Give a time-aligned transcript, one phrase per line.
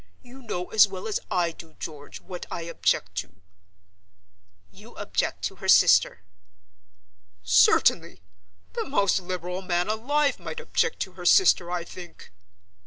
[0.23, 3.35] You know as well as I do, George, what I object to."
[4.71, 6.23] "You object to her sister?"
[7.43, 8.23] "Certainly!
[8.73, 12.31] The most liberal man alive might object to her sister, I think."